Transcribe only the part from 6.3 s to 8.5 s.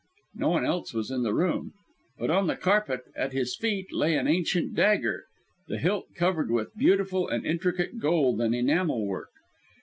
with beautiful and intricate gold